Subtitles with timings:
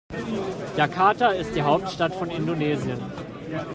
[0.77, 2.99] Jakarta ist die Hauptstadt von Indonesien.